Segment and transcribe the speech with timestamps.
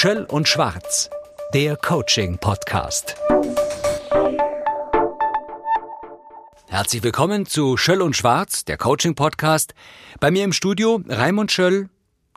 [0.00, 1.10] Schöll und Schwarz,
[1.52, 3.16] der Coaching-Podcast.
[6.68, 9.74] Herzlich willkommen zu Schöll und Schwarz, der Coaching-Podcast.
[10.20, 11.88] Bei mir im Studio Raimund Schöll,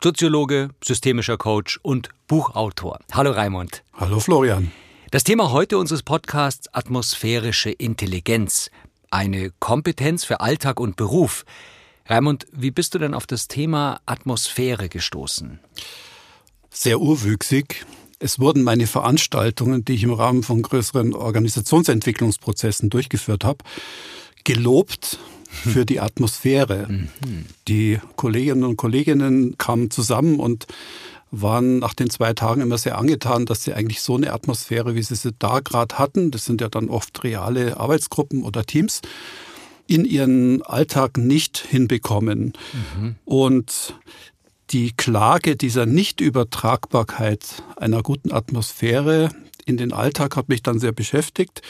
[0.02, 2.98] Soziologe, systemischer Coach und Buchautor.
[3.12, 3.84] Hallo Raimund.
[3.92, 4.72] Hallo Florian.
[5.12, 8.72] Das Thema heute unseres Podcasts atmosphärische Intelligenz.
[9.12, 11.44] Eine Kompetenz für Alltag und Beruf.
[12.08, 15.60] Raimund, wie bist du denn auf das Thema Atmosphäre gestoßen?
[16.72, 17.84] Sehr urwüchsig.
[18.18, 23.58] Es wurden meine Veranstaltungen, die ich im Rahmen von größeren Organisationsentwicklungsprozessen durchgeführt habe,
[24.44, 26.86] gelobt für die Atmosphäre.
[26.88, 27.44] Mhm.
[27.68, 30.66] Die Kolleginnen und Kolleginnen kamen zusammen und
[31.30, 35.02] waren nach den zwei Tagen immer sehr angetan, dass sie eigentlich so eine Atmosphäre, wie
[35.02, 39.00] sie sie da gerade hatten, das sind ja dann oft reale Arbeitsgruppen oder Teams,
[39.86, 42.52] in ihren Alltag nicht hinbekommen.
[42.96, 43.16] Mhm.
[43.24, 43.94] Und
[44.72, 49.30] die Klage dieser Nichtübertragbarkeit einer guten Atmosphäre
[49.64, 51.62] in den Alltag hat mich dann sehr beschäftigt.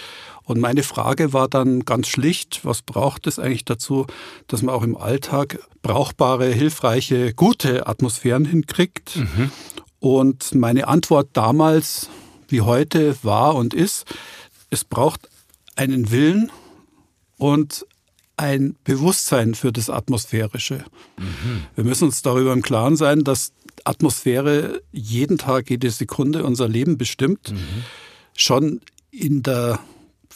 [0.44, 4.06] Und meine Frage war dann ganz schlicht, was braucht es eigentlich dazu,
[4.46, 9.16] dass man auch im Alltag brauchbare, hilfreiche, gute Atmosphären hinkriegt?
[9.16, 9.50] Mhm.
[10.00, 12.08] Und meine Antwort damals
[12.48, 14.04] wie heute war und ist,
[14.70, 15.28] es braucht
[15.76, 16.50] einen Willen
[17.36, 17.86] und
[18.36, 20.84] ein Bewusstsein für das Atmosphärische.
[21.18, 21.64] Mhm.
[21.74, 23.52] Wir müssen uns darüber im Klaren sein, dass
[23.84, 27.52] Atmosphäre jeden Tag, jede Sekunde unser Leben bestimmt.
[27.52, 27.84] Mhm.
[28.34, 28.80] Schon
[29.10, 29.80] in der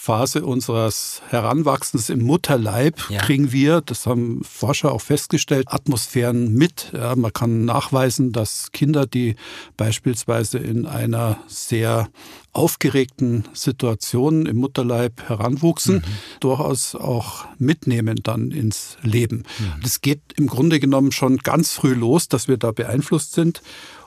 [0.07, 3.19] Phase unseres Heranwachsens im Mutterleib ja.
[3.19, 6.93] kriegen wir, das haben Forscher auch festgestellt, Atmosphären mit.
[6.93, 9.35] Ja, man kann nachweisen, dass Kinder, die
[9.77, 12.09] beispielsweise in einer sehr
[12.53, 16.03] aufgeregten Situation im Mutterleib heranwuchsen, mhm.
[16.39, 19.39] durchaus auch mitnehmen dann ins Leben.
[19.59, 19.83] Mhm.
[19.83, 23.61] Das geht im Grunde genommen schon ganz früh los, dass wir da beeinflusst sind.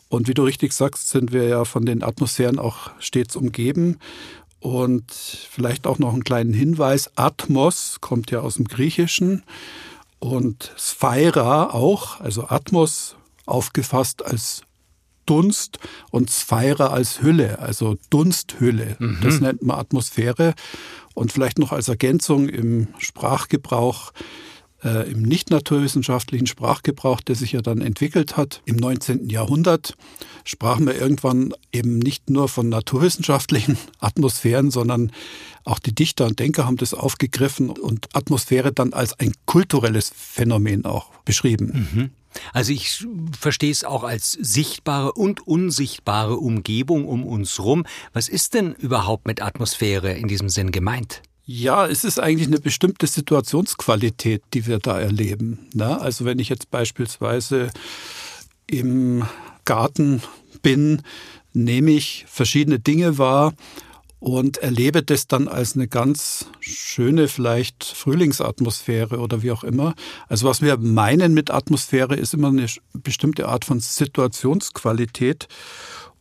[0.07, 3.99] Und wie du richtig sagst, sind wir ja von den Atmosphären auch stets umgeben.
[4.59, 7.11] Und vielleicht auch noch einen kleinen Hinweis.
[7.15, 9.43] Atmos kommt ja aus dem Griechischen
[10.19, 13.15] und Sphaira auch, also Atmos
[13.45, 14.63] aufgefasst als
[15.25, 15.79] Dunst
[16.11, 18.97] und Sphaira als Hülle, also Dunsthülle.
[18.99, 19.19] Mhm.
[19.21, 20.55] Das nennt man Atmosphäre.
[21.13, 24.11] Und vielleicht noch als Ergänzung im Sprachgebrauch
[24.83, 29.29] äh, im nicht naturwissenschaftlichen Sprachgebrauch, der sich ja dann entwickelt hat im 19.
[29.29, 29.95] Jahrhundert,
[30.43, 35.11] sprachen wir irgendwann eben nicht nur von naturwissenschaftlichen Atmosphären, sondern
[35.65, 40.85] auch die Dichter und Denker haben das aufgegriffen und Atmosphäre dann als ein kulturelles Phänomen
[40.85, 41.87] auch beschrieben.
[41.93, 42.09] Mhm.
[42.53, 43.05] Also ich
[43.37, 47.85] verstehe es auch als sichtbare und unsichtbare Umgebung um uns rum.
[48.13, 51.21] Was ist denn überhaupt mit Atmosphäre in diesem Sinn gemeint?
[51.51, 55.67] Ja, es ist eigentlich eine bestimmte Situationsqualität, die wir da erleben.
[55.73, 55.99] Ne?
[55.99, 57.71] Also wenn ich jetzt beispielsweise
[58.67, 59.23] im
[59.65, 60.21] Garten
[60.61, 61.01] bin,
[61.51, 63.55] nehme ich verschiedene Dinge wahr
[64.19, 69.95] und erlebe das dann als eine ganz schöne, vielleicht Frühlingsatmosphäre oder wie auch immer.
[70.27, 75.47] Also was wir meinen mit Atmosphäre ist immer eine bestimmte Art von Situationsqualität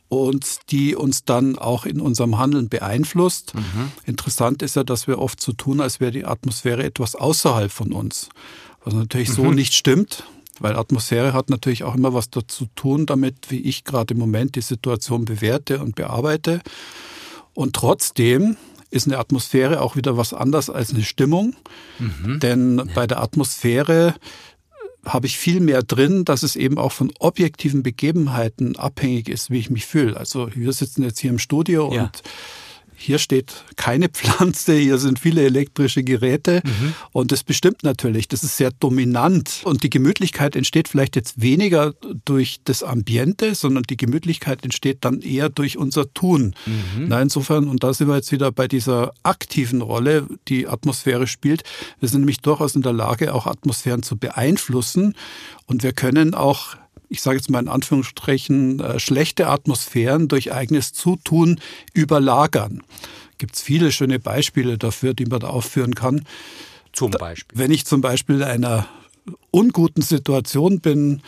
[0.08, 3.54] und die uns dann auch in unserem Handeln beeinflusst.
[3.54, 3.92] Mhm.
[4.04, 7.92] Interessant ist ja, dass wir oft so tun, als wäre die Atmosphäre etwas außerhalb von
[7.92, 8.30] uns,
[8.84, 9.34] was natürlich mhm.
[9.34, 10.24] so nicht stimmt.
[10.60, 14.56] Weil Atmosphäre hat natürlich auch immer was dazu tun, damit, wie ich gerade im Moment
[14.56, 16.62] die Situation bewerte und bearbeite.
[17.54, 18.56] Und trotzdem
[18.90, 21.54] ist eine Atmosphäre auch wieder was anderes als eine Stimmung.
[21.98, 22.40] Mhm.
[22.40, 22.84] Denn ja.
[22.92, 24.14] bei der Atmosphäre
[25.04, 29.58] habe ich viel mehr drin, dass es eben auch von objektiven Begebenheiten abhängig ist, wie
[29.58, 30.16] ich mich fühle.
[30.16, 32.04] Also wir sitzen jetzt hier im Studio ja.
[32.04, 32.22] und
[32.98, 36.94] hier steht keine Pflanze, hier sind viele elektrische Geräte mhm.
[37.12, 41.94] und das bestimmt natürlich, das ist sehr dominant und die Gemütlichkeit entsteht vielleicht jetzt weniger
[42.24, 46.54] durch das Ambiente, sondern die Gemütlichkeit entsteht dann eher durch unser Tun.
[46.66, 47.06] Mhm.
[47.08, 51.62] Na, insofern, und da sind wir jetzt wieder bei dieser aktiven Rolle, die Atmosphäre spielt.
[52.00, 55.14] Wir sind nämlich durchaus in der Lage, auch Atmosphären zu beeinflussen
[55.66, 56.76] und wir können auch
[57.08, 61.60] ich sage jetzt mal in Anführungsstrichen, äh, schlechte Atmosphären durch eigenes Zutun
[61.94, 62.82] überlagern.
[63.38, 66.24] Gibt es viele schöne Beispiele dafür, die man da aufführen kann.
[66.92, 67.58] Zum Beispiel.
[67.58, 68.88] Wenn ich zum Beispiel in einer
[69.50, 71.22] unguten Situation bin,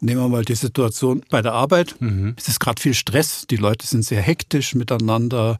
[0.00, 2.34] nehmen wir mal die Situation bei der Arbeit, mhm.
[2.36, 5.58] es ist gerade viel Stress, die Leute sind sehr hektisch miteinander,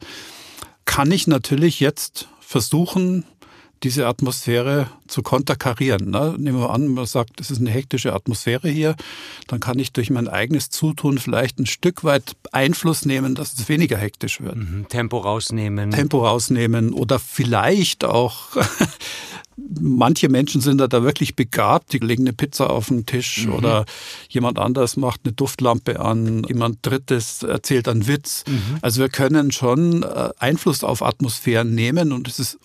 [0.85, 3.25] kann ich natürlich jetzt versuchen,
[3.83, 6.09] diese Atmosphäre zu konterkarieren.
[6.09, 6.35] Ne?
[6.37, 8.95] Nehmen wir an, man sagt, es ist eine hektische Atmosphäre hier,
[9.47, 13.69] dann kann ich durch mein eigenes Zutun vielleicht ein Stück weit Einfluss nehmen, dass es
[13.69, 14.57] weniger hektisch wird.
[14.57, 14.87] Mhm.
[14.89, 15.91] Tempo rausnehmen.
[15.91, 18.49] Tempo rausnehmen oder vielleicht auch
[19.79, 23.53] manche Menschen sind da, wirklich begabt, die legen eine Pizza auf den Tisch mhm.
[23.53, 23.85] oder
[24.29, 28.43] jemand anders macht eine Duftlampe an, jemand drittes erzählt einen Witz.
[28.47, 28.77] Mhm.
[28.81, 32.59] Also wir können schon äh, Einfluss auf Atmosphären nehmen und es ist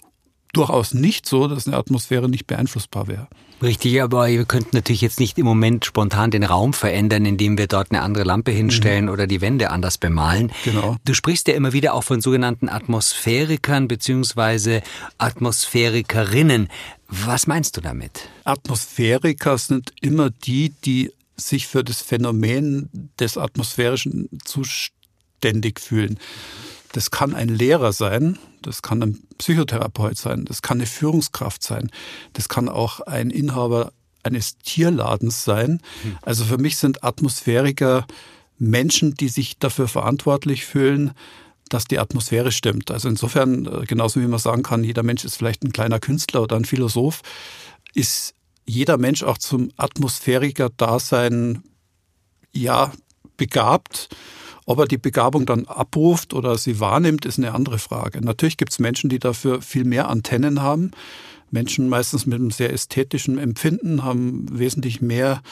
[0.57, 3.29] durchaus nicht so, dass eine Atmosphäre nicht beeinflussbar wäre.
[3.63, 7.67] Richtig, aber wir könnten natürlich jetzt nicht im Moment spontan den Raum verändern, indem wir
[7.67, 9.11] dort eine andere Lampe hinstellen mhm.
[9.11, 10.53] oder die Wände anders bemalen.
[10.65, 10.97] Genau.
[11.05, 14.81] Du sprichst ja immer wieder auch von sogenannten Atmosphärikern bzw.
[15.19, 16.69] Atmosphärikerinnen.
[17.09, 18.29] Was meinst du damit?
[18.45, 26.19] Atmosphäriker sind immer die, die sich für das Phänomen des Atmosphärischen zuständig fühlen.
[26.95, 31.91] Das kann ein Lehrer sein, das kann ein Psychotherapeut sein, das kann eine Führungskraft sein,
[32.35, 33.93] das kann auch ein Inhaber
[34.23, 35.81] eines Tierladens sein.
[36.03, 36.19] Hm.
[36.23, 38.07] Also für mich sind Atmosphäriker
[38.59, 41.11] Menschen, die sich dafür verantwortlich fühlen,
[41.69, 42.93] dass die Atmosphäre stimmt.
[42.93, 46.43] Also insofern, äh, genauso wie man sagen kann, jeder Mensch ist vielleicht ein kleiner Künstler
[46.43, 47.23] oder ein Philosoph,
[47.93, 48.37] ist
[48.67, 51.65] jeder Mensch auch zum Atmosphäriker-Dasein
[52.53, 52.93] ja
[53.37, 54.11] begabt
[54.67, 58.21] ob er die Begabung dann abruft oder sie wahrnimmt, ist eine andere Frage.
[58.21, 60.91] Natürlich gibt es Menschen, die dafür viel mehr Antennen haben.
[61.51, 65.43] Menschen meistens mit einem sehr ästhetischen Empfinden haben wesentlich mehr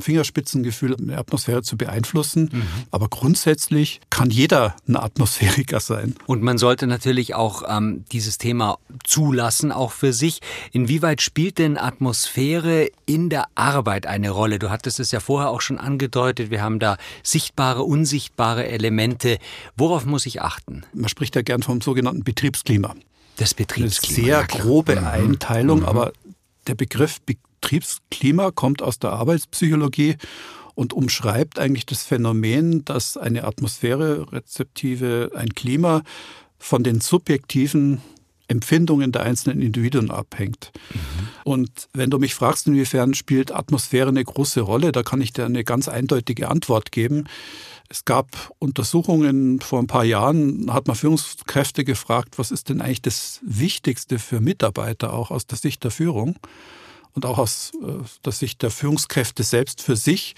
[0.00, 2.50] Fingerspitzengefühl, eine Atmosphäre zu beeinflussen.
[2.52, 2.62] Mhm.
[2.90, 6.14] Aber grundsätzlich kann jeder ein Atmosphäriker sein.
[6.26, 10.40] Und man sollte natürlich auch ähm, dieses Thema zulassen, auch für sich.
[10.72, 14.58] Inwieweit spielt denn Atmosphäre in der Arbeit eine Rolle?
[14.58, 16.50] Du hattest es ja vorher auch schon angedeutet.
[16.50, 19.38] Wir haben da sichtbare, unsichtbare Elemente.
[19.76, 20.84] Worauf muss ich achten?
[20.92, 22.94] Man spricht ja gern vom sogenannten Betriebsklima.
[23.36, 24.38] Das Betriebsklima.
[24.38, 25.06] Eine sehr grobe mhm.
[25.06, 25.86] Einteilung, mhm.
[25.86, 26.12] aber
[26.66, 27.20] der Begriff
[27.64, 30.16] Betriebsklima kommt aus der Arbeitspsychologie
[30.74, 36.02] und umschreibt eigentlich das Phänomen, dass eine Atmosphäre rezeptive, ein Klima
[36.58, 38.02] von den subjektiven
[38.48, 40.72] Empfindungen der einzelnen Individuen abhängt.
[40.92, 40.98] Mhm.
[41.44, 45.46] Und wenn du mich fragst, inwiefern spielt Atmosphäre eine große Rolle, da kann ich dir
[45.46, 47.24] eine ganz eindeutige Antwort geben.
[47.88, 53.02] Es gab Untersuchungen vor ein paar Jahren, hat man Führungskräfte gefragt, was ist denn eigentlich
[53.02, 56.36] das Wichtigste für Mitarbeiter auch aus der Sicht der Führung
[57.14, 60.34] und auch aus äh, der Sicht der Führungskräfte selbst für sich.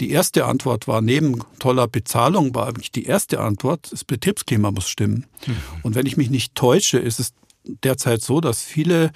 [0.00, 4.88] Die erste Antwort war, neben toller Bezahlung war eigentlich die erste Antwort, das Betriebsklima muss
[4.88, 5.26] stimmen.
[5.46, 5.56] Mhm.
[5.82, 7.32] Und wenn ich mich nicht täusche, ist es
[7.64, 9.12] derzeit so, dass viele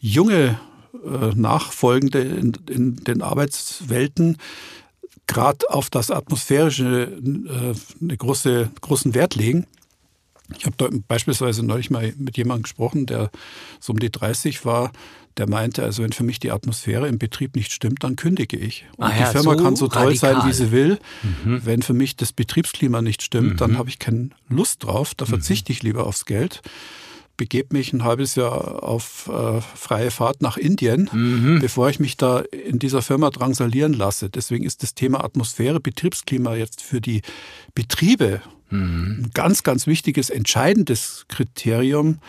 [0.00, 0.60] junge
[1.04, 4.36] äh, Nachfolgende in, in den Arbeitswelten
[5.26, 9.66] gerade auf das Atmosphärische äh, eine große, großen Wert legen.
[10.56, 13.30] Ich habe beispielsweise neulich mal mit jemandem gesprochen, der
[13.80, 14.92] so um die 30 war,
[15.36, 18.86] der meinte, also wenn für mich die Atmosphäre im Betrieb nicht stimmt, dann kündige ich.
[18.96, 20.34] Und ah ja, die Firma so kann so toll radikal.
[20.34, 20.98] sein, wie sie will.
[21.44, 21.60] Mhm.
[21.64, 23.56] Wenn für mich das Betriebsklima nicht stimmt, mhm.
[23.56, 26.62] dann habe ich keine Lust drauf, da verzichte ich lieber aufs Geld
[27.36, 31.58] begebe mich ein halbes Jahr auf äh, freie Fahrt nach Indien, mhm.
[31.60, 34.30] bevor ich mich da in dieser Firma drangsalieren lasse.
[34.30, 37.22] Deswegen ist das Thema Atmosphäre, Betriebsklima jetzt für die
[37.74, 38.40] Betriebe
[38.70, 39.24] mhm.
[39.24, 42.20] ein ganz, ganz wichtiges, entscheidendes Kriterium,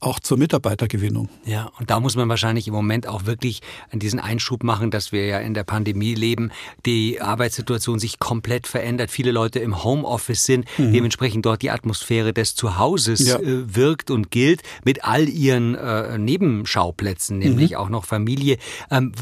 [0.00, 1.28] auch zur Mitarbeitergewinnung.
[1.44, 3.60] Ja, und da muss man wahrscheinlich im Moment auch wirklich
[3.92, 6.50] diesen Einschub machen, dass wir ja in der Pandemie leben,
[6.86, 10.92] die Arbeitssituation sich komplett verändert, viele Leute im Homeoffice sind, mhm.
[10.92, 13.38] dementsprechend dort die Atmosphäre des Zuhauses ja.
[13.38, 17.76] äh, wirkt und gilt mit all ihren äh, Nebenschauplätzen, nämlich mhm.
[17.76, 18.56] auch noch Familie.
[18.90, 19.12] Ähm,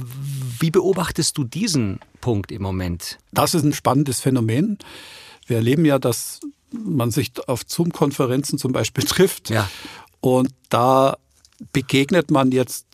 [0.60, 3.18] wie beobachtest du diesen Punkt im Moment?
[3.32, 4.78] Das ist ein spannendes Phänomen.
[5.48, 6.40] Wir erleben ja, dass
[6.70, 9.50] man sich auf Zoom-Konferenzen zum Beispiel trifft.
[9.50, 9.68] Ja.
[10.20, 11.16] Und da
[11.72, 12.86] begegnet man jetzt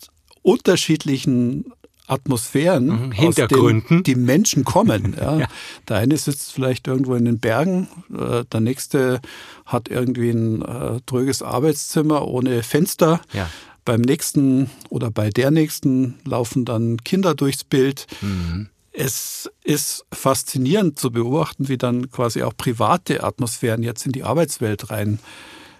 [0.43, 1.73] unterschiedlichen
[2.07, 5.17] Atmosphären, mhm, Hintergründen, die Menschen kommen.
[5.25, 5.39] Ja.
[5.39, 5.47] ja.
[5.89, 9.21] Der eine sitzt vielleicht irgendwo in den Bergen, äh, der nächste
[9.65, 13.21] hat irgendwie ein äh, tröges Arbeitszimmer ohne Fenster.
[13.33, 13.49] Ja.
[13.87, 18.07] Beim nächsten oder bei der nächsten laufen dann Kinder durchs Bild.
[18.21, 18.69] Mhm.
[18.97, 24.91] Es ist faszinierend zu beobachten, wie dann quasi auch private Atmosphären jetzt in die Arbeitswelt
[24.91, 25.19] rein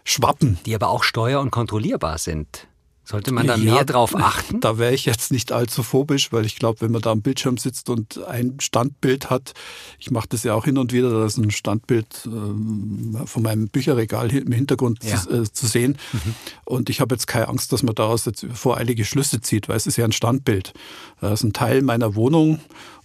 [0.03, 0.59] schwappen.
[0.67, 2.67] Die aber auch steuer- und kontrollierbar sind.
[3.07, 4.61] Sollte man da ja, mehr drauf achten?
[4.61, 7.59] Da wäre ich jetzt nicht allzu phobisch, weil ich glaube, wenn man da am Bildschirm
[7.59, 9.53] sitzt und ein Standbild hat,
[9.99, 13.69] ich mache das ja auch hin und wieder, da ist ein Standbild äh, von meinem
[13.69, 15.21] Bücherregal im Hintergrund ja.
[15.21, 15.99] zu, äh, zu, sehen.
[16.15, 16.35] Mhm.
[16.65, 19.87] Und ich habe jetzt keine Angst, dass man daraus jetzt voreilige Schlüsse zieht, weil es
[19.87, 20.73] ist ja ein Standbild.
[21.21, 22.61] Das ist ein Teil meiner Wohnung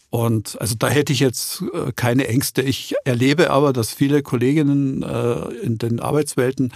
[0.09, 2.61] und also da hätte ich jetzt äh, keine Ängste.
[2.61, 6.73] Ich erlebe aber, dass viele Kolleginnen äh, in den Arbeitswelten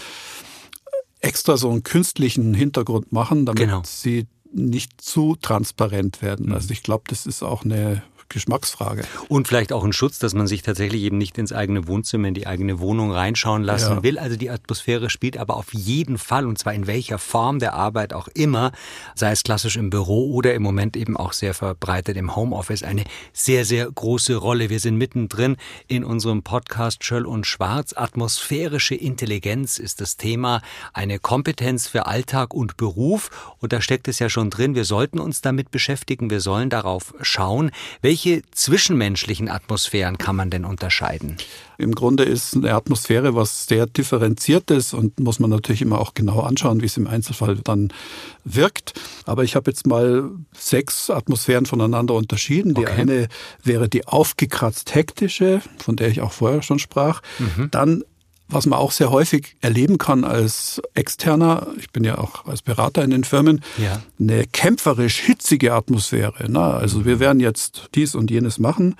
[1.19, 3.81] extra so einen künstlichen Hintergrund machen, damit Genau.
[3.85, 6.47] sie nicht zu transparent werden.
[6.47, 6.53] Mhm.
[6.53, 9.03] Also ich glaube, das ist auch eine Geschmacksfrage.
[9.29, 12.33] Und vielleicht auch ein Schutz, dass man sich tatsächlich eben nicht ins eigene Wohnzimmer, in
[12.33, 14.03] die eigene Wohnung reinschauen lassen Ja.
[14.03, 14.19] will.
[14.19, 18.13] Also die Atmosphäre spielt aber auf jeden Fall, und zwar in welcher Form der Arbeit
[18.13, 18.71] auch immer,
[19.15, 23.03] sei es klassisch im Büro oder im Moment eben auch sehr verbreitet im Homeoffice, eine
[23.31, 24.69] sehr, sehr große Rolle.
[24.69, 27.93] Wir sind mittendrin in unserem Podcast Schöll und Schwarz.
[27.95, 30.61] Atmosphärische Intelligenz ist das Thema,
[30.93, 33.29] eine Kompetenz für Alltag und Beruf.
[33.59, 37.13] Und da steckt es ja schon drin, wir sollten uns damit beschäftigen, wir sollen darauf
[37.21, 37.71] schauen,
[38.01, 41.37] welche zwischenmenschlichen Atmosphären kann man denn unterscheiden?
[41.77, 46.39] Im Grunde ist eine Atmosphäre was sehr differenziertes und muss man natürlich immer auch genau
[46.39, 47.91] anschauen, wie es im Einzelfall dann
[48.43, 48.93] wirkt.
[49.25, 52.73] Aber ich habe jetzt mal sechs Atmosphären voneinander unterschieden.
[52.73, 53.01] Die Okay.
[53.01, 53.27] eine
[53.63, 57.21] wäre die aufgekratzt hektische, von der ich auch vorher schon sprach.
[57.71, 58.03] Dann
[58.53, 63.03] was man auch sehr häufig erleben kann als Externer, ich bin ja auch als Berater
[63.03, 64.01] in den Firmen, Ja.
[64.19, 66.50] eine kämpferisch hitzige Atmosphäre.
[66.51, 66.60] Ne?
[66.62, 68.95] Also wir werden jetzt dies und jenes machen.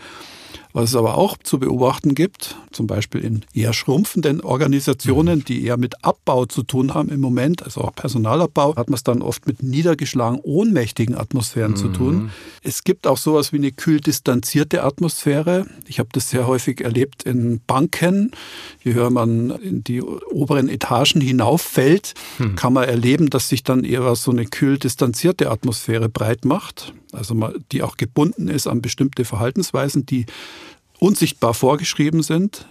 [0.74, 5.78] Was es aber auch zu beobachten gibt, zum Beispiel in eher schrumpfenden Organisationen, die eher
[5.78, 9.46] mit Abbau zu tun haben im Moment, also auch Personalabbau, hat man es dann oft
[9.48, 12.32] mit niedergeschlagen, ohnmächtigen Atmosphären zu tun.
[12.64, 15.68] Es gibt auch sowas wie eine kühl distanzierte Atmosphäre.
[15.88, 18.32] Ich habe das sehr häufig erlebt in Banken.
[18.84, 22.14] Je höher man in die oberen Etagen hinauffällt,
[22.56, 26.94] kann man erleben, dass sich dann eher so eine kühl distanzierte Atmosphäre breit macht.
[27.14, 27.36] Also
[27.72, 30.26] die auch gebunden ist an bestimmte Verhaltensweisen, die
[31.00, 32.68] unsichtbar vorgeschrieben sind.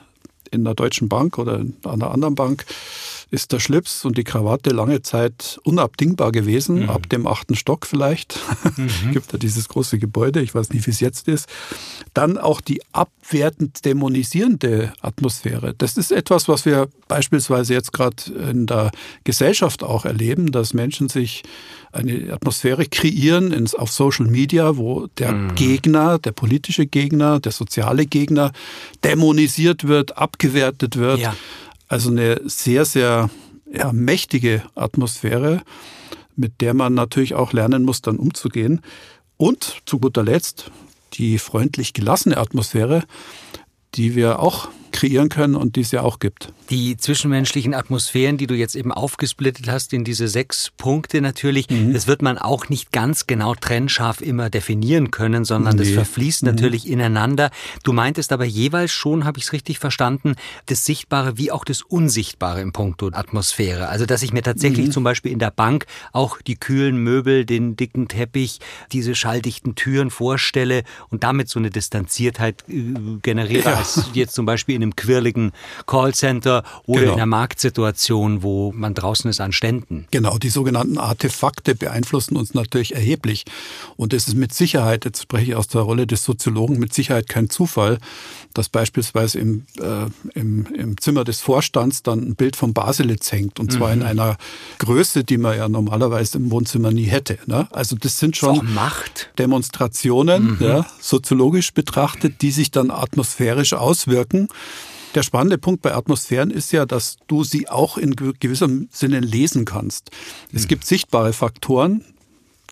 [0.51, 2.67] In der Deutschen Bank oder in einer anderen Bank
[3.33, 8.39] ist der Schlips und die Krawatte lange Zeit unabdingbar gewesen, ab dem achten Stock vielleicht.
[9.13, 11.49] Gibt ja dieses große Gebäude, ich weiß nicht, wie es jetzt ist.
[12.13, 15.75] Dann auch die abwertend dämonisierende Atmosphäre.
[15.79, 18.17] Das ist etwas, was wir beispielsweise jetzt gerade
[18.51, 18.91] in der
[19.25, 21.43] Gesellschaft auch erleben, dass Menschen sich
[21.93, 28.07] eine Atmosphäre kreieren ins, auf Social Media, wo der Gegner, der politische Gegner, der soziale
[28.07, 28.53] Gegner
[29.05, 31.21] dämonisiert wird, abgewertet wird.
[31.21, 31.37] Ja.
[31.89, 33.29] Also eine sehr, sehr
[33.71, 35.63] ja, mächtige Atmosphäre,
[36.35, 38.81] mit der man natürlich auch lernen muss, dann umzugehen.
[39.37, 40.71] Und zu guter Letzt
[41.15, 43.05] die freundlich gelassene Atmosphäre,
[43.95, 46.53] die wir auch kreieren können und die es ja auch gibt.
[46.71, 51.93] Die zwischenmenschlichen Atmosphären, die du jetzt eben aufgesplittet hast in diese sechs Punkte natürlich, Mhm.
[51.93, 55.93] das wird man auch nicht ganz genau trennscharf immer definieren können, sondern das Nee.
[55.93, 55.97] Mhm.
[55.97, 57.51] verfließt natürlich ineinander.
[57.83, 60.35] Du meintest aber jeweils schon, habe ich es richtig verstanden,
[60.67, 63.89] das Sichtbare wie auch das Unsichtbare im Punkto Atmosphäre.
[63.89, 64.93] Also dass ich mir tatsächlich Mhm.
[64.93, 68.59] zum Beispiel in der Bank auch die kühlen Möbel, den dicken Teppich,
[68.93, 72.83] diese schalldichten Türen vorstelle und damit so eine Distanziertheit äh,
[73.23, 73.77] generiere, Ja.
[73.77, 75.53] als jetzt zum Beispiel in einem quirligen
[75.87, 77.13] Callcenter oder Genau.
[77.15, 80.07] in einer Marktsituation, wo man draußen ist an Ständen.
[80.11, 83.45] Genau, die sogenannten Artefakte beeinflussen uns natürlich erheblich.
[83.97, 87.29] Und es ist mit Sicherheit, jetzt spreche ich aus der Rolle des Soziologen, mit Sicherheit
[87.29, 87.99] kein Zufall,
[88.55, 90.07] dass beispielsweise im, äh,
[90.39, 93.59] im, im Zimmer des Vorstands dann ein Bild von Baselitz hängt.
[93.61, 94.37] Und zwar in einer
[94.79, 97.39] Größe, die man ja normalerweise im Wohnzimmer nie hätte.
[97.47, 97.69] Ne?
[97.71, 99.31] Also das sind schon Auch Macht.
[99.39, 104.49] Demonstrationen, ja, soziologisch betrachtet, die sich dann atmosphärisch auswirken.
[105.15, 109.21] Der spannende Punkt bei Atmosphären ist ja, dass du sie auch in gew- gewissem Sinne
[109.21, 110.11] lesen kannst.
[110.53, 112.05] Es gibt sichtbare Faktoren,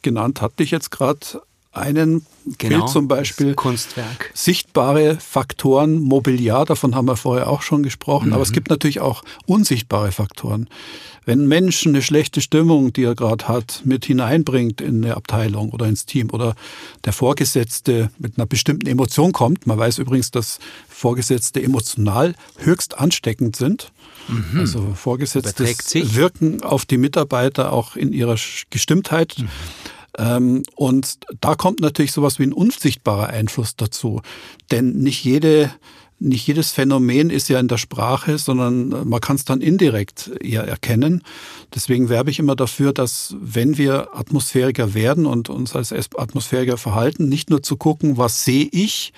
[0.03, 1.21] genannt hatte ich jetzt gerade
[1.73, 2.27] einen
[2.59, 3.49] Bild zum Beispiel.
[3.49, 4.31] Genau, Kunstwerk.
[4.35, 9.23] Sichtbare Faktoren, Mobiliar, davon haben wir vorher auch schon gesprochen, aber es gibt natürlich auch
[9.47, 10.69] unsichtbare Faktoren.
[11.27, 15.71] Wenn ein Mensch eine schlechte Stimmung, die er gerade hat, mit hineinbringt in eine Abteilung
[15.71, 16.57] oder ins Team oder
[17.05, 20.59] der Vorgesetzte mit einer bestimmten Emotion kommt, man weiß übrigens, dass
[20.89, 23.93] Vorgesetzte emotional höchst ansteckend sind.
[24.57, 25.65] Also Vorgesetzte
[26.15, 28.37] wirken auf die Mitarbeiter auch in ihrer
[28.71, 29.37] Gestimmtheit.
[29.39, 29.49] Ähm,
[30.19, 34.21] und da kommt natürlich sowas wie ein unsichtbarer Einfluss dazu.
[34.71, 35.71] Denn nicht jede,
[36.19, 40.65] nicht jedes Phänomen ist ja in der Sprache, sondern man kann es dann indirekt eher
[40.65, 41.23] erkennen.
[41.75, 47.29] Deswegen werbe ich immer dafür, dass wenn wir Atmosphäriker werden und uns als Atmosphäriker verhalten,
[47.29, 49.13] nicht nur zu gucken, was sehe ich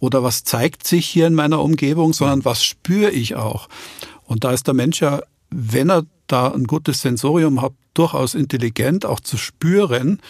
[0.00, 3.68] oder was zeigt sich hier in meiner Umgebung, sondern was spüre ich auch.
[4.24, 9.06] Und da ist der Mensch ja, wenn er da ein gutes Sensorium hat, durchaus intelligent,
[9.06, 10.20] auch zu spüren,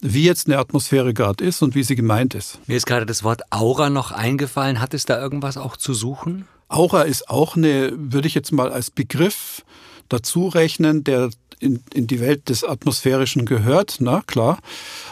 [0.00, 2.58] wie jetzt eine Atmosphäre gerade ist und wie sie gemeint ist.
[2.66, 4.80] Mir ist gerade das Wort Aura noch eingefallen.
[4.80, 6.46] Hat es da irgendwas auch zu suchen?
[6.68, 9.64] Aura ist auch eine, würde ich jetzt mal als Begriff
[10.08, 11.30] dazu rechnen, der
[11.62, 14.58] in, in die Welt des Atmosphärischen gehört, na klar,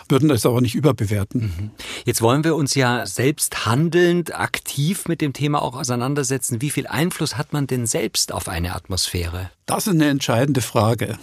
[0.08, 1.42] würden das aber nicht überbewerten.
[1.42, 1.70] Mhm.
[2.04, 6.60] Jetzt wollen wir uns ja selbst handelnd, aktiv mit dem Thema auch auseinandersetzen.
[6.60, 9.50] Wie viel Einfluss hat man denn selbst auf eine Atmosphäre?
[9.66, 11.18] Das ist eine entscheidende Frage.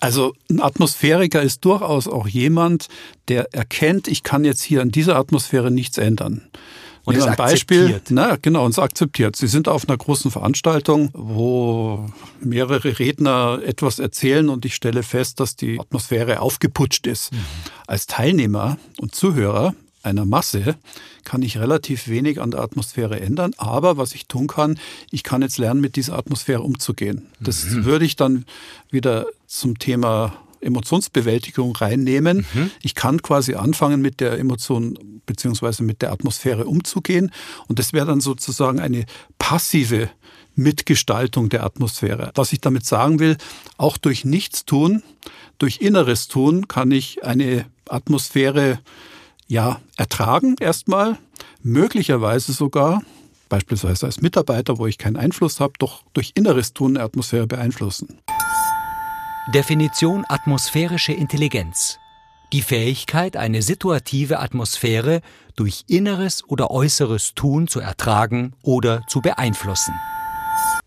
[0.00, 2.88] Also ein Atmosphäriker ist durchaus auch jemand,
[3.26, 6.48] der erkennt, ich kann jetzt hier in dieser Atmosphäre nichts ändern.
[7.04, 9.36] Und ja, ein Beispiel, na genau, und es akzeptiert.
[9.36, 12.06] Sie sind auf einer großen Veranstaltung, wo
[12.40, 17.32] mehrere Redner etwas erzählen und ich stelle fest, dass die Atmosphäre aufgeputscht ist.
[17.32, 17.38] Mhm.
[17.86, 20.76] Als Teilnehmer und Zuhörer einer Masse
[21.24, 24.78] kann ich relativ wenig an der Atmosphäre ändern, aber was ich tun kann,
[25.10, 27.26] ich kann jetzt lernen, mit dieser Atmosphäre umzugehen.
[27.40, 27.84] Das mhm.
[27.84, 28.44] würde ich dann
[28.90, 32.46] wieder zum Thema Emotionsbewältigung reinnehmen.
[32.52, 32.70] Mhm.
[32.82, 37.30] Ich kann quasi anfangen, mit der Emotion beziehungsweise mit der Atmosphäre umzugehen.
[37.68, 39.04] Und das wäre dann sozusagen eine
[39.38, 40.10] passive
[40.54, 42.32] Mitgestaltung der Atmosphäre.
[42.34, 43.36] Was ich damit sagen will,
[43.76, 45.02] auch durch Nichtstun,
[45.58, 48.80] durch inneres Tun kann ich eine Atmosphäre
[49.46, 51.18] ja ertragen erstmal,
[51.62, 53.02] möglicherweise sogar
[53.48, 58.18] beispielsweise als Mitarbeiter, wo ich keinen Einfluss habe, doch durch inneres Tun eine Atmosphäre beeinflussen.
[59.54, 61.98] Definition atmosphärische Intelligenz.
[62.52, 65.22] Die Fähigkeit, eine situative Atmosphäre
[65.56, 69.94] durch inneres oder äußeres Tun zu ertragen oder zu beeinflussen.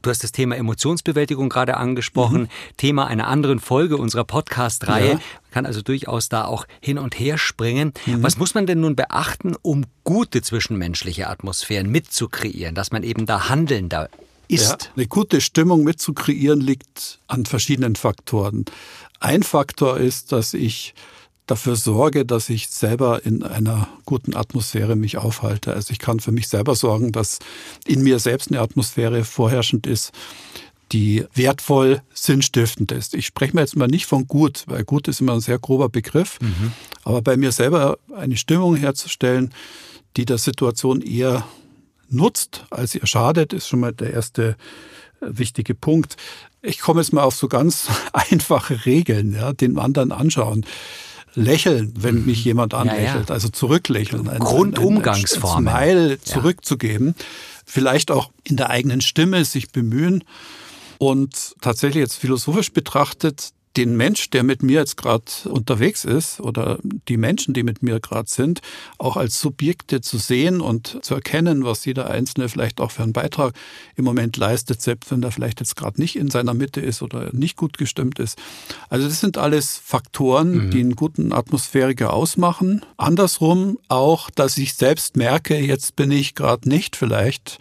[0.03, 2.50] Du hast das Thema Emotionsbewältigung gerade angesprochen, mhm.
[2.77, 5.08] Thema einer anderen Folge unserer Podcast-Reihe.
[5.08, 5.13] Ja.
[5.13, 7.94] Man kann also durchaus da auch hin und her springen.
[8.06, 8.22] Mhm.
[8.22, 13.50] Was muss man denn nun beachten, um gute zwischenmenschliche Atmosphären mitzukreieren, dass man eben da
[13.50, 14.10] handelnder
[14.51, 14.84] ist.
[14.84, 18.65] Ja, eine gute Stimmung mitzukreieren liegt an verschiedenen Faktoren.
[19.20, 20.93] Ein Faktor ist, dass ich
[21.51, 25.74] dafür sorge, dass ich selber in einer guten Atmosphäre mich aufhalte.
[25.74, 27.39] Also ich kann für mich selber sorgen, dass
[27.86, 30.12] in mir selbst eine Atmosphäre vorherrschend ist,
[30.91, 33.15] die wertvoll, sinnstiftend ist.
[33.15, 35.89] Ich spreche mir jetzt mal nicht von gut, weil gut ist immer ein sehr grober
[35.89, 36.74] Begriff, mhm.
[37.03, 39.53] aber bei mir selber eine Stimmung herzustellen,
[40.17, 41.46] die der Situation eher
[42.13, 44.56] nutzt, als ihr schadet, ist schon mal der erste
[45.22, 46.18] äh, wichtige Punkt.
[46.62, 50.65] Ich komme jetzt mal auf so ganz einfache Regeln, ja, den anderen anschauen.
[51.34, 52.25] Lächeln, wenn mhm.
[52.25, 53.34] mich jemand anlächelt, ja, ja.
[53.34, 54.27] also zurücklächeln.
[54.27, 55.68] Ein, Grundumgangsform.
[55.68, 57.15] Ein, ein, Smile zurückzugeben.
[57.65, 60.25] Vielleicht auch in der eigenen Stimme sich bemühen.
[60.98, 66.80] Und tatsächlich jetzt philosophisch betrachtet, den Mensch, der mit mir jetzt gerade unterwegs ist oder
[67.08, 68.62] die Menschen, die mit mir gerade sind,
[68.98, 73.13] auch als Subjekte zu sehen und zu erkennen, was jeder Einzelne vielleicht auch für einen
[73.13, 73.54] Beitrag
[73.96, 77.29] im Moment leistet, selbst wenn er vielleicht jetzt gerade nicht in seiner Mitte ist oder
[77.34, 78.38] nicht gut gestimmt ist.
[78.90, 80.72] Also das sind alles Faktoren, mhm.
[80.72, 82.86] die einen guten Atmosphäriker ausmachen.
[82.98, 87.60] Andersrum auch, dass ich selbst merke, jetzt bin ich gerade nicht vielleicht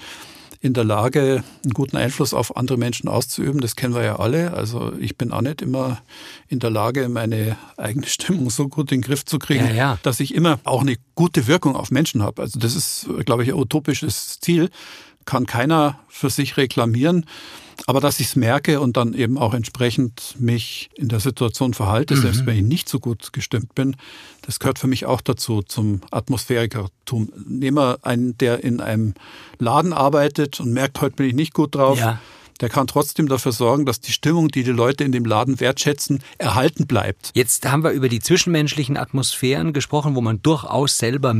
[0.62, 3.62] in der Lage, einen guten Einfluss auf andere Menschen auszuüben.
[3.62, 4.52] Das kennen wir ja alle.
[4.52, 6.02] Also ich bin auch nicht immer
[6.48, 9.98] in der Lage, meine eigene Stimmung so gut in den Griff zu kriegen, ja, ja.
[10.02, 12.42] dass ich immer auch eine gute Wirkung auf Menschen habe.
[12.42, 14.70] Also das ist, glaube ich, ein utopisches Ziel.
[15.24, 17.24] Kann keiner für sich reklamieren.
[17.86, 22.14] Aber dass ich es merke und dann eben auch entsprechend mich in der Situation verhalte,
[22.14, 22.22] mhm.
[22.22, 23.96] selbst wenn ich nicht so gut gestimmt bin,
[24.42, 27.32] das gehört für mich auch dazu, zum Atmosphärikertum.
[27.46, 29.14] Nehmen wir einen, der in einem
[29.58, 31.98] Laden arbeitet und merkt, heute bin ich nicht gut drauf.
[31.98, 32.20] Ja
[32.60, 36.22] der kann trotzdem dafür sorgen, dass die Stimmung, die die Leute in dem Laden wertschätzen,
[36.38, 37.30] erhalten bleibt.
[37.34, 41.34] Jetzt haben wir über die zwischenmenschlichen Atmosphären gesprochen, wo man durchaus selber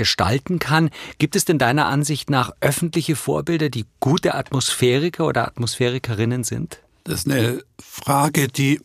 [0.00, 0.90] mitgestalten kann.
[1.18, 6.80] Gibt es denn deiner Ansicht nach öffentliche Vorbilder, die gute Atmosphäriker oder Atmosphärikerinnen sind?
[7.04, 8.80] Das ist eine Frage, die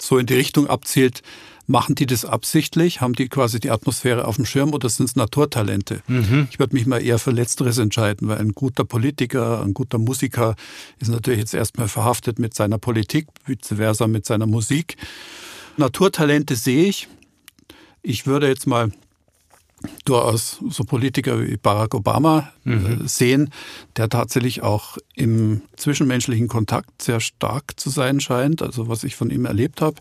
[0.00, 1.22] so in die Richtung abzielt,
[1.66, 3.00] Machen die das absichtlich?
[3.00, 6.02] Haben die quasi die Atmosphäre auf dem Schirm oder sind es Naturtalente?
[6.08, 6.48] Mhm.
[6.50, 10.56] Ich würde mich mal eher für Letzteres entscheiden, weil ein guter Politiker, ein guter Musiker
[10.98, 14.96] ist natürlich jetzt erstmal verhaftet mit seiner Politik, vice versa mit seiner Musik.
[15.76, 17.06] Naturtalente sehe ich.
[18.02, 18.90] Ich würde jetzt mal
[20.04, 23.08] durchaus so Politiker wie Barack Obama äh, mhm.
[23.08, 23.50] sehen,
[23.96, 29.30] der tatsächlich auch im zwischenmenschlichen Kontakt sehr stark zu sein scheint, also was ich von
[29.30, 29.96] ihm erlebt habe,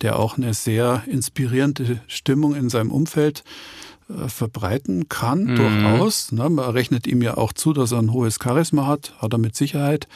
[0.00, 3.42] der auch eine sehr inspirierende Stimmung in seinem Umfeld
[4.08, 5.56] äh, verbreiten kann, mhm.
[5.56, 6.32] durchaus.
[6.32, 9.38] Ne, man rechnet ihm ja auch zu, dass er ein hohes Charisma hat, hat er
[9.38, 10.06] mit Sicherheit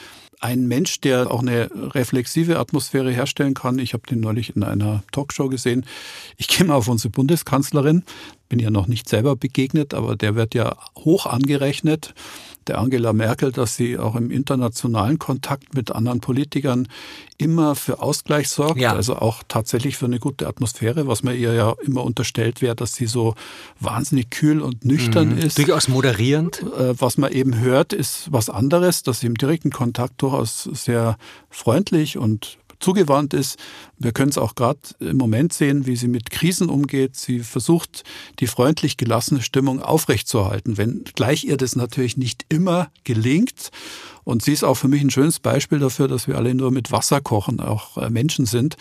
[0.41, 3.77] ein Mensch, der auch eine reflexive Atmosphäre herstellen kann.
[3.77, 5.85] Ich habe den neulich in einer Talkshow gesehen.
[6.35, 8.03] Ich gehe mal auf unsere Bundeskanzlerin,
[8.51, 12.13] bin ja noch nicht selber begegnet, aber der wird ja hoch angerechnet
[12.67, 16.87] der Angela Merkel, dass sie auch im internationalen Kontakt mit anderen Politikern
[17.37, 18.93] immer für Ausgleich sorgt, ja.
[18.93, 22.93] also auch tatsächlich für eine gute Atmosphäre, was man ihr ja immer unterstellt wäre, dass
[22.93, 23.33] sie so
[23.79, 25.37] wahnsinnig kühl und nüchtern mhm.
[25.39, 25.57] ist.
[25.57, 26.61] Durchaus moderierend.
[26.61, 31.17] Äh, was man eben hört, ist was anderes, dass sie im direkten Kontakt durchaus sehr
[31.49, 33.57] freundlich und zugewandt ist.
[33.97, 37.15] Wir können es auch gerade im Moment sehen, wie sie mit Krisen umgeht.
[37.15, 38.03] Sie versucht,
[38.39, 43.71] die freundlich gelassene Stimmung aufrechtzuerhalten, wenn gleich ihr das natürlich nicht immer gelingt.
[44.23, 46.91] Und sie ist auch für mich ein schönes Beispiel dafür, dass wir alle nur mit
[46.91, 48.77] Wasser kochen, auch äh, Menschen sind.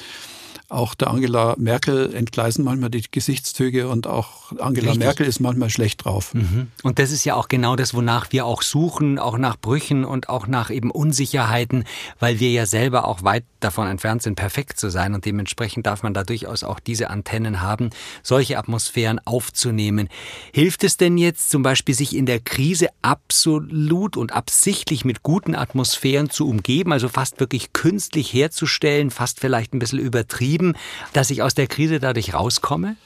[0.70, 4.98] Auch der Angela Merkel entgleisen manchmal die Gesichtszüge und auch Angela Richtig.
[5.04, 6.32] Merkel ist manchmal schlecht drauf.
[6.32, 6.68] Mhm.
[6.84, 10.28] Und das ist ja auch genau das, wonach wir auch suchen, auch nach Brüchen und
[10.28, 11.82] auch nach eben Unsicherheiten,
[12.20, 16.04] weil wir ja selber auch weit davon entfernt sind, perfekt zu sein und dementsprechend darf
[16.04, 17.90] man da durchaus auch diese Antennen haben,
[18.22, 20.08] solche Atmosphären aufzunehmen.
[20.52, 25.56] Hilft es denn jetzt zum Beispiel, sich in der Krise absolut und absichtlich mit guten
[25.56, 30.59] Atmosphären zu umgeben, also fast wirklich künstlich herzustellen, fast vielleicht ein bisschen übertrieben?
[30.60, 30.74] Geblieben,
[31.12, 32.96] dass ich aus der Krise dadurch rauskomme?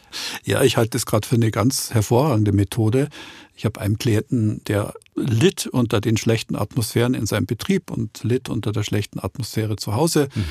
[0.45, 3.09] Ja, ich halte das gerade für eine ganz hervorragende Methode.
[3.57, 8.49] Ich habe einen Klienten, der litt unter den schlechten Atmosphären in seinem Betrieb und litt
[8.49, 10.29] unter der schlechten Atmosphäre zu Hause.
[10.35, 10.45] Mhm.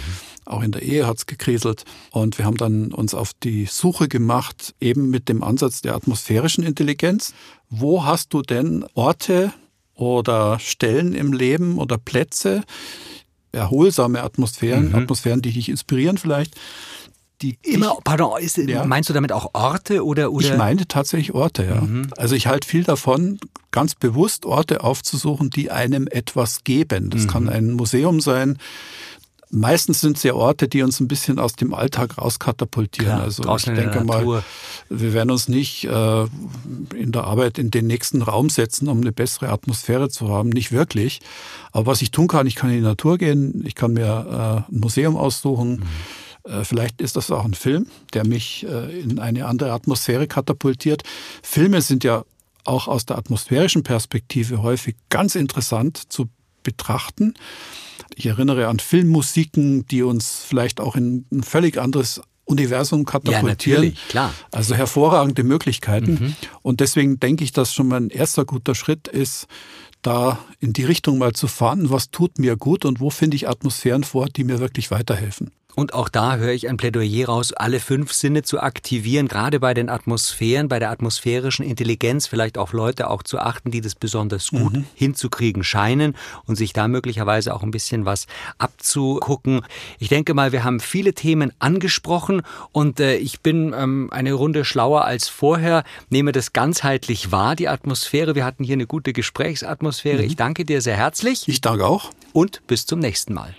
[0.46, 1.84] Auch in der Ehe hat es gekriselt.
[2.12, 6.63] Und wir haben dann uns auf die Suche gemacht, eben mit dem Ansatz der atmosphärischen
[6.63, 7.34] Intelligenz.
[7.70, 9.54] Wo hast du denn Orte
[9.96, 12.63] oder Stellen im Leben oder Plätze,
[13.54, 14.96] erholsame Atmosphären, mhm.
[14.96, 16.56] Atmosphären, die dich inspirieren vielleicht.
[17.42, 18.86] Die Immer, pardon, ist, ja.
[18.86, 20.46] meinst du damit auch Orte oder, oder?
[20.46, 21.82] Ich meine tatsächlich Orte, ja.
[21.82, 22.10] Mhm.
[22.16, 23.38] Also ich halte viel davon,
[23.72, 27.10] ganz bewusst Orte aufzusuchen, die einem etwas geben.
[27.10, 27.28] Das mhm.
[27.28, 28.60] kann ein Museum sein,
[29.56, 33.13] Meistens sind es ja Orte, die uns ein bisschen aus dem Alltag rauskatapultieren.
[33.13, 34.44] Klar, also ich denke mal,
[34.89, 36.24] wir werden uns nicht äh,
[36.96, 40.50] in der Arbeit in den nächsten Raum setzen, um eine bessere Atmosphäre zu haben.
[40.50, 41.20] Nicht wirklich.
[41.72, 44.74] Aber was ich tun kann, ich kann in die Natur gehen, ich kann mir äh,
[44.74, 45.84] ein Museum aussuchen.
[46.46, 46.52] Mhm.
[46.52, 47.86] Äh, vielleicht ist das auch ein Film,
[48.16, 51.04] der mich äh, in eine andere Atmosphäre katapultiert.
[51.44, 52.24] Filme sind ja
[52.63, 56.28] auch aus der atmosphärischen Perspektive häufig ganz interessant zu
[56.63, 57.36] betrachten.
[58.15, 63.45] Ich erinnere an Filmmusiken, die uns vielleicht auch in ein völlig anderes Universum katapultieren.
[63.45, 64.34] Ja, natürlich, klar.
[64.52, 66.12] Also hervorragende Möglichkeiten.
[66.13, 66.36] Mhm.
[66.62, 69.47] Und deswegen denke ich, dass schon mal ein erster guter Schritt ist,
[70.02, 73.47] da in die Richtung mal zu fahren, was tut mir gut und wo finde ich
[73.47, 75.52] Atmosphären vor, die mir wirklich weiterhelfen.
[75.76, 79.74] Und auch da höre ich ein Plädoyer raus, alle fünf Sinne zu aktivieren, gerade bei
[79.74, 84.50] den Atmosphären, bei der atmosphärischen Intelligenz, vielleicht auch Leute auch zu achten, die das besonders
[84.50, 84.86] gut mhm.
[84.96, 89.62] hinzukriegen scheinen und sich da möglicherweise auch ein bisschen was abzugucken.
[90.00, 94.66] Ich denke mal, wir haben viele Themen angesprochen und äh, ich bin ähm, eine Runde
[94.66, 98.36] schlauer als vorher, nehme das ganzheitlich wahr, die Atmosphäre.
[98.36, 100.20] Wir hatten hier eine gute Gesprächsatmosphäre.
[100.20, 100.28] Mhm.
[100.28, 101.48] Ich danke dir sehr herzlich.
[101.48, 102.12] Ich danke auch.
[102.34, 103.56] Und bis zum nächsten Mal.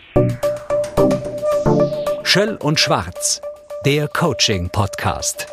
[2.26, 3.42] Schöll und Schwarz,
[3.84, 5.46] der Coaching-Podcast.